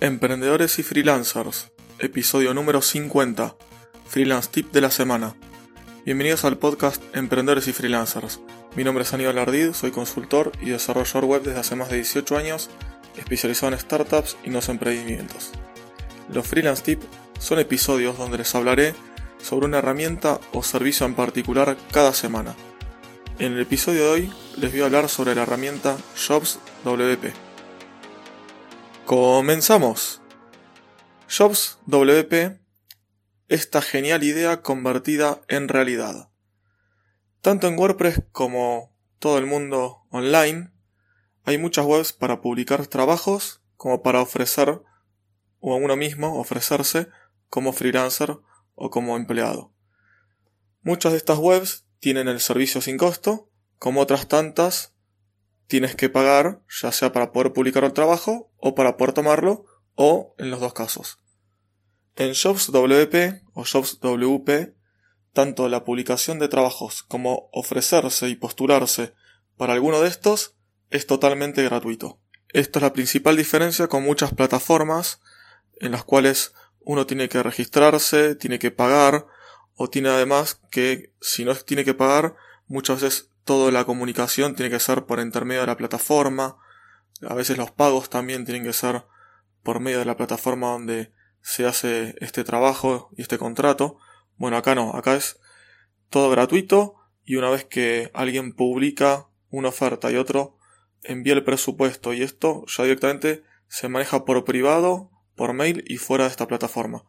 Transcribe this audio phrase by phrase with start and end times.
[0.00, 3.56] Emprendedores y freelancers, episodio número 50,
[4.06, 5.34] Freelance Tip de la semana.
[6.04, 8.38] Bienvenidos al podcast Emprendedores y Freelancers.
[8.76, 12.38] Mi nombre es Aníbal Ardid, soy consultor y desarrollador web desde hace más de 18
[12.38, 12.70] años,
[13.16, 15.50] especializado en startups y no emprendimientos.
[16.32, 17.06] Los Freelance Tips
[17.40, 18.94] son episodios donde les hablaré
[19.42, 22.54] sobre una herramienta o servicio en particular cada semana.
[23.40, 27.47] En el episodio de hoy les voy a hablar sobre la herramienta Jobs WP.
[29.08, 30.20] Comenzamos.
[31.34, 32.60] Jobs WP,
[33.48, 36.28] esta genial idea convertida en realidad.
[37.40, 40.72] Tanto en WordPress como todo el mundo online,
[41.44, 44.82] hay muchas webs para publicar trabajos como para ofrecer
[45.58, 47.08] o a uno mismo ofrecerse
[47.48, 48.36] como freelancer
[48.74, 49.72] o como empleado.
[50.82, 54.97] Muchas de estas webs tienen el servicio sin costo, como otras tantas
[55.68, 60.34] tienes que pagar, ya sea para poder publicar el trabajo o para poder tomarlo, o
[60.38, 61.18] en los dos casos.
[62.16, 64.74] En Jobs WP o Jobs WP,
[65.32, 69.14] tanto la publicación de trabajos como ofrecerse y postularse
[69.56, 70.56] para alguno de estos
[70.90, 72.18] es totalmente gratuito.
[72.48, 75.20] Esta es la principal diferencia con muchas plataformas
[75.80, 79.26] en las cuales uno tiene que registrarse, tiene que pagar,
[79.74, 82.34] o tiene además que si no tiene que pagar,
[82.66, 86.58] muchas veces toda la comunicación tiene que ser por intermedio de la plataforma.
[87.26, 89.06] A veces los pagos también tienen que ser
[89.62, 93.96] por medio de la plataforma donde se hace este trabajo y este contrato.
[94.36, 95.40] Bueno, acá no, acá es
[96.10, 100.58] todo gratuito y una vez que alguien publica una oferta y otro
[101.02, 106.24] envía el presupuesto y esto ya directamente se maneja por privado, por mail y fuera
[106.24, 107.04] de esta plataforma.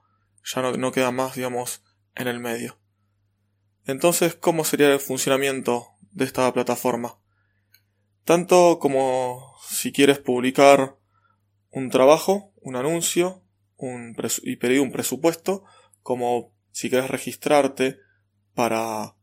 [0.46, 1.84] Ya no, no queda más, digamos,
[2.16, 2.80] en el medio.
[3.84, 7.20] Entonces, ¿cómo sería el funcionamiento de esta plataforma.
[8.24, 10.98] Tanto como si quieres publicar
[11.72, 13.44] un trabajo, un anuncio,
[13.76, 15.64] un y pedir un presupuesto,
[16.02, 17.98] como si quieres registrarte
[18.54, 19.16] para,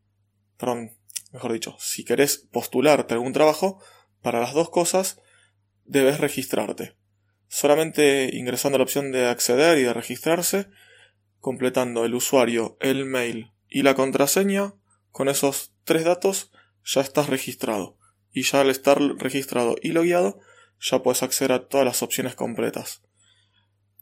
[0.57, 0.97] perdón,
[1.33, 3.83] mejor dicho, si querés postularte a algún trabajo,
[4.23, 5.21] para las dos cosas
[5.85, 6.97] debes registrarte.
[7.49, 10.69] Solamente ingresando la opción de acceder y de registrarse,
[11.39, 14.75] completando el usuario, el mail y la contraseña,
[15.11, 16.51] con esos tres datos
[16.87, 17.99] ya estás registrado.
[18.33, 20.41] Y ya al estar registrado y logueado,
[20.81, 23.03] ya puedes acceder a todas las opciones completas.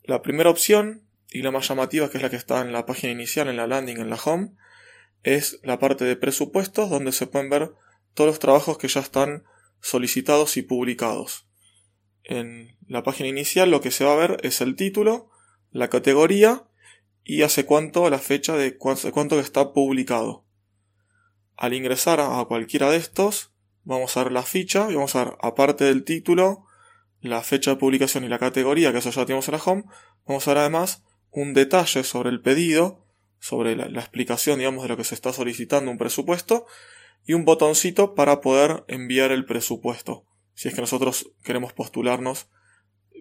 [0.03, 3.13] La primera opción, y la más llamativa, que es la que está en la página
[3.13, 4.53] inicial, en la landing, en la home,
[5.23, 7.73] es la parte de presupuestos, donde se pueden ver
[8.13, 9.45] todos los trabajos que ya están
[9.81, 11.49] solicitados y publicados.
[12.23, 15.31] En la página inicial lo que se va a ver es el título,
[15.71, 16.65] la categoría
[17.23, 20.44] y hace cuánto la fecha de cuánto está publicado.
[21.57, 23.53] Al ingresar a cualquiera de estos,
[23.85, 26.67] vamos a ver la ficha y vamos a ver, aparte del título,
[27.21, 29.85] la fecha de publicación y la categoría, que eso ya tenemos en la home,
[30.27, 33.05] vamos a ver además un detalle sobre el pedido,
[33.39, 36.67] sobre la, explicación, digamos, de lo que se está solicitando un presupuesto,
[37.27, 42.49] y un botoncito para poder enviar el presupuesto, si es que nosotros queremos postularnos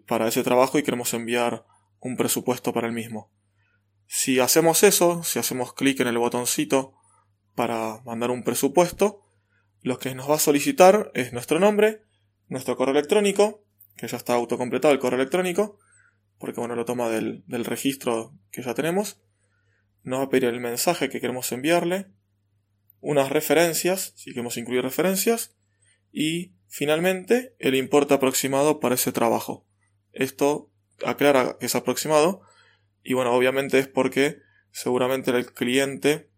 [0.08, 1.66] para ese trabajo y queremos enviar
[2.00, 3.32] un presupuesto para el mismo.
[4.08, 6.96] Si hacemos eso, si hacemos clic en el botoncito
[7.56, 9.22] para mandar un presupuesto,
[9.82, 12.04] lo que nos va a solicitar es nuestro nombre,
[12.48, 13.64] nuestro correo electrónico,
[13.98, 15.78] que ya está autocompletado el correo electrónico,
[16.40, 19.22] porque bueno, lo toma del, del registro que ya tenemos.
[20.04, 22.08] Nos va a pedir el mensaje que queremos enviarle,
[23.00, 25.56] unas referencias, si queremos incluir referencias,
[26.12, 29.68] y finalmente el importe aproximado para ese trabajo.
[30.14, 30.72] Esto
[31.06, 32.42] aclara que es aproximado,
[33.04, 34.38] y bueno, obviamente es porque
[34.72, 36.30] seguramente el cliente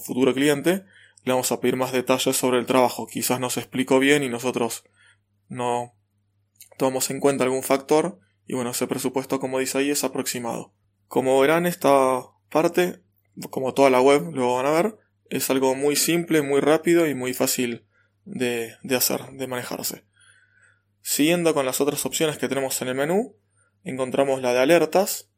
[0.00, 0.84] futuro cliente,
[1.24, 3.06] le vamos a pedir más detalles sobre el trabajo.
[3.06, 4.84] Quizás nos explicó bien y nosotros
[5.48, 5.94] no
[6.78, 10.74] tomamos en cuenta algún factor y bueno, ese presupuesto como dice ahí es aproximado.
[11.08, 13.02] Como verán esta parte,
[13.50, 14.98] como toda la web lo van a ver,
[15.30, 17.86] es algo muy simple, muy rápido y muy fácil
[18.24, 20.04] de, de hacer, de manejarse.
[21.00, 23.36] Siguiendo con las otras opciones que tenemos en el menú,
[23.82, 25.30] encontramos la de alertas,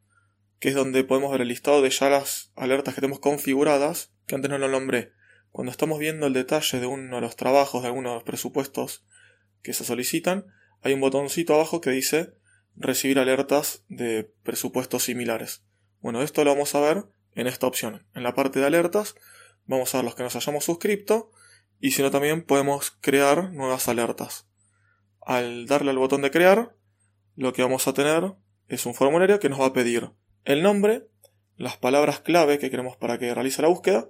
[0.58, 4.34] que es donde podemos ver el listado de ya las alertas que tenemos configuradas que
[4.34, 5.12] antes no lo nombré.
[5.50, 9.04] Cuando estamos viendo el detalle de uno de los trabajos, de algunos de los presupuestos
[9.62, 10.46] que se solicitan,
[10.82, 12.34] hay un botoncito abajo que dice
[12.76, 15.62] recibir alertas de presupuestos similares.
[16.00, 17.04] Bueno, esto lo vamos a ver
[17.34, 18.06] en esta opción.
[18.14, 19.14] En la parte de alertas
[19.66, 21.30] vamos a ver los que nos hayamos suscrito
[21.80, 24.46] y si no también podemos crear nuevas alertas.
[25.20, 26.76] Al darle al botón de crear,
[27.34, 28.34] lo que vamos a tener
[28.68, 30.10] es un formulario que nos va a pedir
[30.46, 31.08] el nombre,
[31.56, 34.08] las palabras clave que queremos para que realice la búsqueda,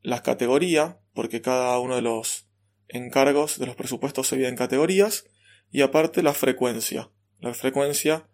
[0.00, 2.48] la categoría, porque cada uno de los
[2.86, 5.26] encargos de los presupuestos se divide en categorías,
[5.70, 7.10] y aparte la frecuencia,
[7.40, 8.28] la frecuencia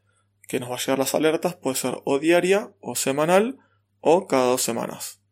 [0.46, 3.58] que nos va a llegar las alertas puede ser o diaria o semanal
[4.00, 5.22] o cada dos semanas.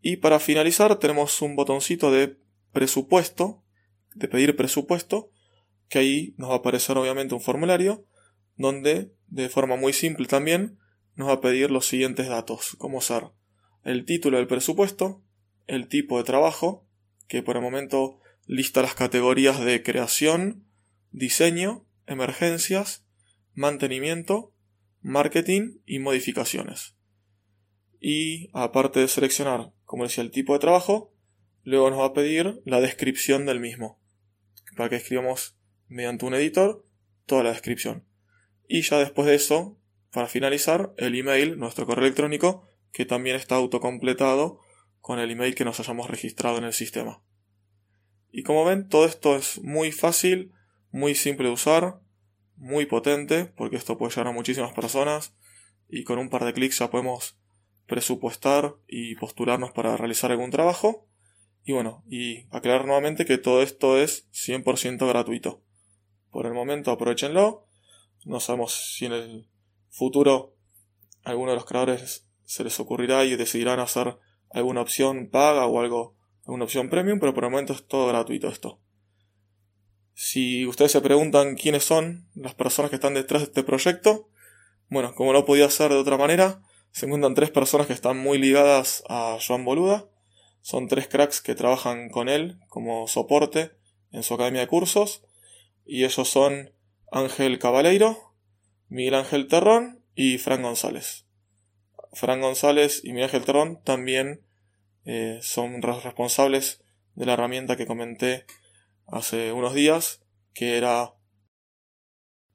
[0.00, 2.38] Y para finalizar tenemos un botoncito de
[2.72, 3.64] presupuesto,
[4.14, 5.30] de pedir presupuesto,
[5.88, 8.06] que ahí nos va a aparecer obviamente un formulario
[8.56, 10.78] donde de forma muy simple también
[11.14, 13.30] nos va a pedir los siguientes datos, como ser
[13.84, 15.22] el título del presupuesto,
[15.66, 16.86] el tipo de trabajo,
[17.28, 20.66] que por el momento lista las categorías de creación,
[21.12, 23.04] diseño, emergencias,
[23.54, 24.52] mantenimiento,
[25.02, 26.96] marketing y modificaciones.
[28.00, 31.12] Y aparte de seleccionar, como decía, el tipo de trabajo,
[31.62, 34.00] luego nos va a pedir la descripción del mismo,
[34.76, 35.56] para que escribamos
[35.88, 36.84] mediante un editor
[37.24, 38.05] toda la descripción.
[38.68, 39.78] Y ya después de eso,
[40.12, 44.60] para finalizar, el email, nuestro correo electrónico, que también está autocompletado
[45.00, 47.22] con el email que nos hayamos registrado en el sistema.
[48.30, 50.52] Y como ven, todo esto es muy fácil,
[50.90, 52.00] muy simple de usar,
[52.56, 55.34] muy potente, porque esto puede llegar a muchísimas personas
[55.88, 57.38] y con un par de clics ya podemos
[57.86, 61.08] presupuestar y postularnos para realizar algún trabajo.
[61.64, 65.62] Y bueno, y aclarar nuevamente que todo esto es 100% gratuito.
[66.30, 67.65] Por el momento aprovechenlo.
[68.26, 69.48] No sabemos si en el
[69.88, 70.56] futuro
[71.22, 74.18] alguno de los creadores se les ocurrirá y decidirán hacer
[74.50, 78.48] alguna opción paga o algo, alguna opción premium, pero por el momento es todo gratuito
[78.48, 78.80] esto.
[80.12, 84.28] Si ustedes se preguntan quiénes son las personas que están detrás de este proyecto,
[84.88, 88.38] bueno, como no podía ser de otra manera, se encuentran tres personas que están muy
[88.38, 90.08] ligadas a Joan Boluda.
[90.62, 93.70] Son tres cracks que trabajan con él como soporte
[94.10, 95.22] en su academia de cursos.
[95.84, 96.72] Y ellos son
[97.10, 98.34] Ángel Cabaleiro,
[98.88, 101.26] Miguel Ángel Terrón y Fran González.
[102.12, 104.42] Fran González y Miguel Ángel Terrón también
[105.04, 106.82] eh, son responsables
[107.14, 108.46] de la herramienta que comenté
[109.06, 110.22] hace unos días,
[110.52, 111.14] que era,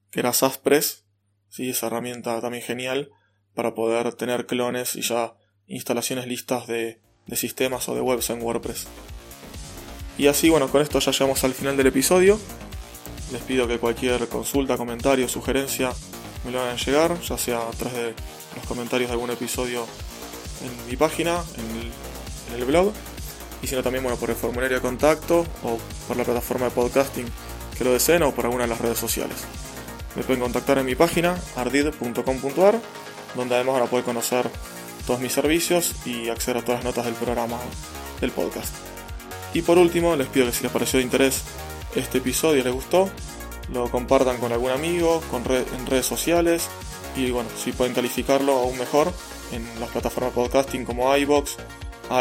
[0.09, 1.05] que era SASPress,
[1.49, 1.69] ¿sí?
[1.69, 3.11] esa herramienta también genial
[3.53, 5.35] para poder tener clones y ya
[5.67, 8.87] instalaciones listas de, de sistemas o de webs en WordPress.
[10.17, 12.39] Y así, bueno, con esto ya llegamos al final del episodio.
[13.31, 15.91] Les pido que cualquier consulta, comentario, sugerencia
[16.43, 18.13] me lo hagan llegar, ya sea a través de
[18.55, 19.85] los comentarios de algún episodio
[20.63, 22.91] en mi página, en el, blog
[23.61, 27.25] y sino también bueno, por el formulario de contacto o por la plataforma de podcasting
[27.77, 29.37] que lo deseen o por alguna de las redes sociales.
[30.15, 32.79] Me pueden contactar en mi página ardid.com.ar
[33.35, 34.49] donde además van a poder conocer
[35.07, 37.57] todos mis servicios y acceder a todas las notas del programa
[38.19, 38.73] del podcast.
[39.53, 41.43] Y por último, les pido que si les pareció de interés
[41.95, 43.09] este episodio les gustó,
[43.73, 46.67] lo compartan con algún amigo, con en redes sociales
[47.15, 49.11] y bueno, si pueden calificarlo aún mejor
[49.51, 51.57] en las plataformas podcasting como iBox,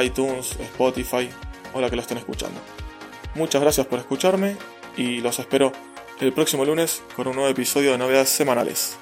[0.02, 1.31] iTunes, Spotify
[1.75, 2.61] o la que lo estén escuchando.
[3.34, 4.56] Muchas gracias por escucharme
[4.96, 5.73] y los espero
[6.20, 8.96] el próximo lunes con un nuevo episodio de novedades semanales.